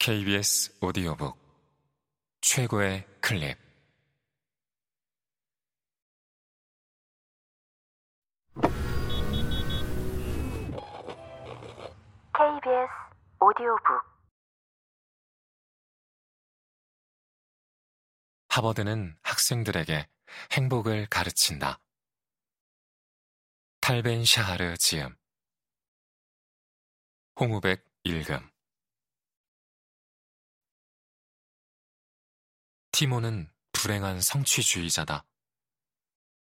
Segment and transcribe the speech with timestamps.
[0.00, 1.36] KBS 오디오북
[2.40, 3.58] 최고의 클립.
[12.32, 12.88] KBS
[13.40, 13.84] 오디오북.
[18.50, 20.08] 하버드는 학생들에게
[20.52, 21.80] 행복을 가르친다.
[23.80, 25.16] 탈벤 샤하르 지음.
[27.40, 28.57] 홍우백 읽음
[32.98, 35.24] 티모는 불행한 성취주의자다.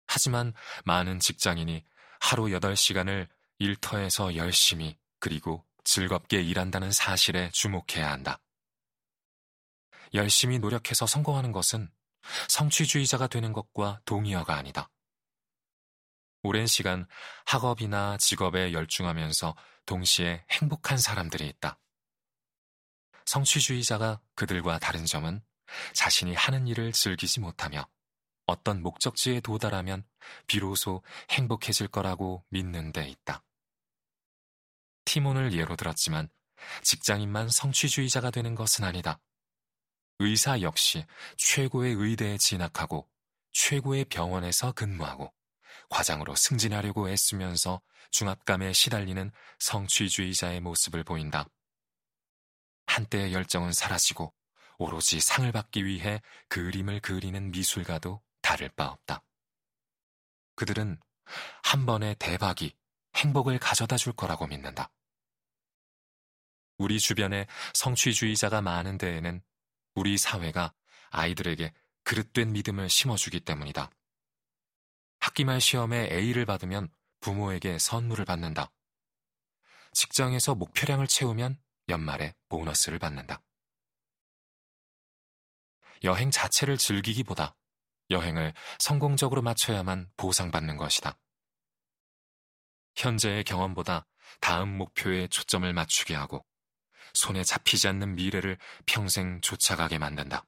[0.08, 1.86] 하지만 많은 직장인이
[2.20, 3.28] 하루 8시간을
[3.60, 8.42] 일터에서 열심히 그리고 즐겁게 일한다는 사실에 주목해야 한다.
[10.16, 11.92] 열심히 노력해서 성공하는 것은
[12.48, 14.90] 성취주의자가 되는 것과 동의어가 아니다.
[16.42, 17.06] 오랜 시간
[17.46, 21.78] 학업이나 직업에 열중하면서 동시에 행복한 사람들이 있다.
[23.26, 25.44] 성취주의자가 그들과 다른 점은
[25.94, 27.88] 자신이 하는 일을 즐기지 못하며
[28.46, 30.06] 어떤 목적지에 도달하면
[30.48, 33.44] 비로소 행복해질 거라고 믿는 데 있다.
[35.06, 36.30] 티몬을 예로 들었지만
[36.82, 39.20] 직장인만 성취주의자가 되는 것은 아니다.
[40.20, 41.06] 의사 역시
[41.38, 43.08] 최고의 의대에 진학하고
[43.52, 45.34] 최고의 병원에서 근무하고
[45.90, 47.82] 과장으로 승진하려고 애쓰면서
[48.12, 51.48] 중압감에 시달리는 성취주의자의 모습을 보인다.
[52.88, 54.34] 한때의 열정은 사라지고
[54.78, 59.24] 오로지 상을 받기 위해 그림을 그리는 미술가도 다를 바 없다.
[60.56, 61.00] 그들은
[61.64, 62.76] 한 번의 대박이
[63.16, 64.92] 행복을 가져다 줄 거라고 믿는다.
[66.78, 69.42] 우리 주변에 성취주의자가 많은 데에는
[69.96, 70.74] 우리 사회가
[71.10, 73.90] 아이들에게 그릇된 믿음을 심어주기 때문이다.
[75.20, 78.72] 학기말 시험에 A를 받으면 부모에게 선물을 받는다.
[79.94, 81.60] 직장에서 목표량을 채우면
[81.90, 83.42] 연말에 보너스를 받는다.
[86.04, 87.56] 여행 자체를 즐기기보다
[88.10, 91.18] 여행을 성공적으로 마쳐야만 보상받는 것이다.
[92.96, 94.08] 현재의 경험보다
[94.42, 96.46] 다음 목표에 초점을 맞추게 하고
[97.14, 100.46] 손에 잡히지 않는 미래를 평생 쫓아가게 만든다.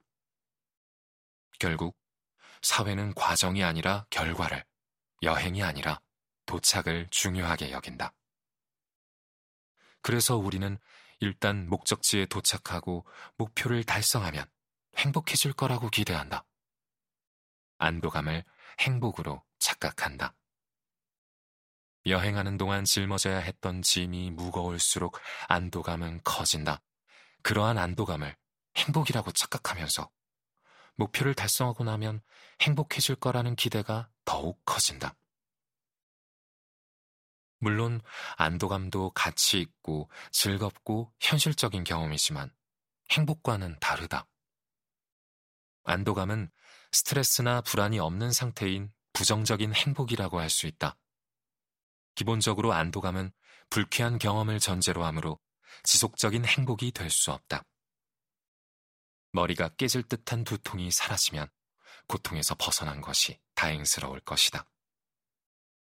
[1.59, 1.97] 결국
[2.61, 4.65] 사회는 과정이 아니라 결과를,
[5.23, 6.01] 여행이 아니라
[6.45, 8.13] 도착을 중요하게 여긴다.
[10.01, 10.77] 그래서 우리는
[11.19, 13.05] 일단 목적지에 도착하고
[13.37, 14.45] 목표를 달성하면
[14.99, 16.45] 행복해질 거라고 기대한다.
[17.77, 18.43] 안도감을
[18.79, 20.35] 행복으로 착각한다.
[22.05, 25.17] 여행하는 동안 짊어져야 했던 짐이 무거울수록
[25.47, 26.81] 안도감은 커진다.
[27.43, 28.35] 그러한 안도감을
[28.75, 30.09] 행복이라고 착각하면서
[30.95, 32.21] 목표를 달성하고 나면
[32.61, 35.15] 행복해질 거라는 기대가 더욱 커진다.
[37.59, 38.01] 물론
[38.35, 42.53] 안도감도 가치 있고 즐겁고 현실적인 경험이지만
[43.11, 44.27] 행복과는 다르다.
[45.89, 46.51] 안도감은
[46.91, 50.95] 스트레스나 불안이 없는 상태인 부정적인 행복이라고 할 수 있다.
[52.13, 53.31] 기본적으로 안도감은
[53.71, 55.39] 불쾌한 경험을 전제로 하므로
[55.83, 57.63] 지속적인 행복이 될 수 없다.
[59.31, 61.47] 머리가 깨질 듯한 두통이 사라지면
[62.07, 64.65] 고통에서 벗어난 것이 다행스러울 것이다.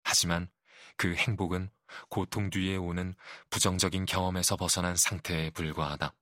[0.03, 0.49] 하지만
[0.97, 1.69] 그 행복은
[2.09, 3.13] 고통 뒤에 오는
[3.51, 6.15] 부정적인 경험에서 벗어난 상태에 불과하다.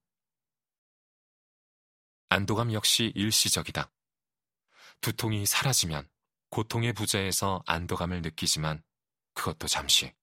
[2.29, 3.91] 안도감 역시 일시적이다.
[5.01, 6.09] 두통이 사라지면
[6.49, 8.83] 고통의 부재에서 안도감을 느끼지만
[9.33, 10.13] 그것도 잠시.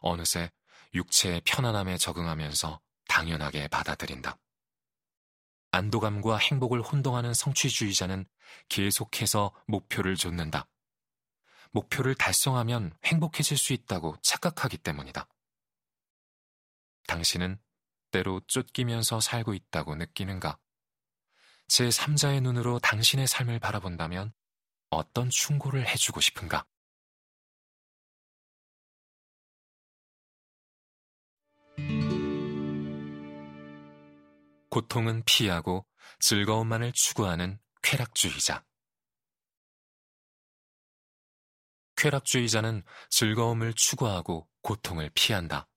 [0.00, 0.50] 어느새
[0.94, 4.38] 육체의 편안함에 적응하면서 당연하게 받아들인다.
[5.70, 8.26] 안도감과 행복을 혼동하는 성취주의자는
[8.68, 10.68] 계속해서 목표를 좇는다.
[11.70, 15.28] 목표를 달성하면 행복해질 수 있다고 착각하기 때문이다.
[17.06, 17.60] 당신은
[18.10, 20.58] 때로 쫓기면서 살고 있다고 느끼는가?
[21.68, 24.32] 제 3자의 눈으로 당신의 삶을 바라본다면
[24.90, 26.64] 어떤 충고를 해주고 싶은가?
[34.70, 35.86] 고통은 피하고
[36.20, 38.64] 즐거움만을 추구하는 쾌락주의자.
[41.96, 45.68] 쾌락주의자는 즐거움을 추구하고 고통을 피한다.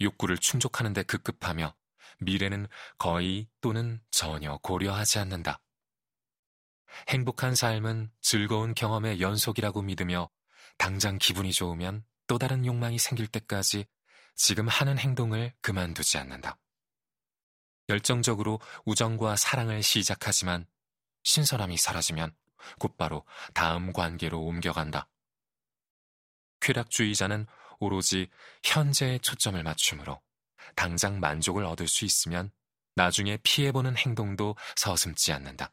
[0.00, 1.77] 욕구를 충족하는 데 급급하며
[2.20, 2.66] 미래는
[2.98, 5.60] 거의 또는 전혀 고려하지 않는다.
[7.08, 10.28] 행복한 삶은 즐거운 경험의 연속이라고 믿으며
[10.76, 13.86] 당장 기분이 좋으면 또 다른 욕망이 생길 때까지
[14.34, 16.58] 지금 하는 행동을 그만두지 않는다.
[17.88, 20.66] 열정적으로 우정과 사랑을 시작하지만
[21.24, 22.34] 신선함이 사라지면
[22.78, 23.24] 곧바로
[23.54, 25.08] 다음 관계로 옮겨간다.
[26.60, 27.46] 쾌락주의자는
[27.80, 28.28] 오로지
[28.62, 30.20] 현재에 초점을 맞추므로
[30.74, 32.50] 당장 만족을 얻을 수 있으면
[32.94, 35.72] 나중에 피해보는 행동도 서슴지 않는다.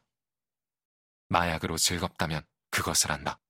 [1.28, 3.40] 마약으로 즐겁다면 그것을 한다.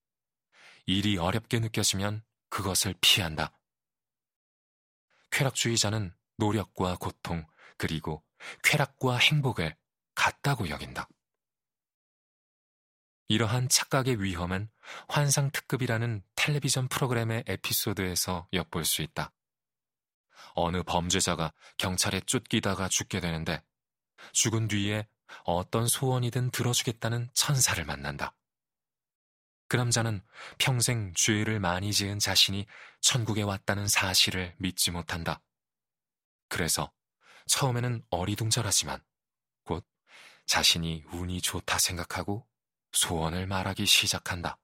[0.87, 3.52] 일이 어렵게 느껴지면 그것을 피한다.
[5.31, 7.46] 쾌락주의자는 노력과 고통,
[7.76, 8.25] 그리고
[8.62, 9.76] 쾌락과 행복을
[10.14, 11.08] 같다고 여긴다.
[13.28, 14.70] 이러한 착각의 위험은
[15.08, 19.32] 환상특급이라는 텔레비전 프로그램의 에피소드에서 엿볼 수 있다.
[20.54, 23.62] 어느 범죄자가 경찰에 쫓기다가 죽게 되는데
[24.32, 25.06] 죽은 뒤에
[25.44, 28.34] 어떤 소원이든 들어주겠다는 천사를 만난다.
[29.68, 30.22] 그 남자는
[30.58, 32.66] 평생 죄를 많이 지은 자신이
[33.00, 35.42] 천국에 왔다는 사실을 믿지 못한다.
[36.48, 36.92] 그래서
[37.46, 39.02] 처음에는 어리둥절하지만
[39.64, 39.84] 곧
[40.46, 42.46] 자신이 운이 좋다 생각하고
[42.92, 44.58] 소원을 말하기 시작한다.